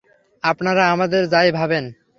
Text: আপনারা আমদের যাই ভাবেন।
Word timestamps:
আপনারা 0.43 0.83
আমদের 0.91 1.23
যাই 1.29 1.49
ভাবেন। 1.51 1.83